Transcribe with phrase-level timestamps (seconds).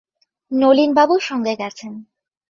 [0.51, 1.93] নলিনবাবু সঙ্গে গেছেন।